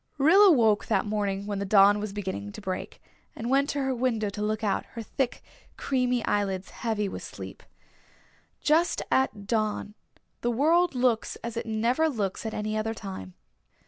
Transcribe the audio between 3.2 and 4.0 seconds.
and went to her